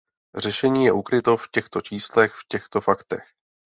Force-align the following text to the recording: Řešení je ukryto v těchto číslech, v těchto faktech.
Řešení 0.37 0.85
je 0.85 0.91
ukryto 0.91 1.37
v 1.37 1.47
těchto 1.51 1.81
číslech, 1.81 2.33
v 2.33 2.45
těchto 2.47 2.81
faktech. 2.81 3.23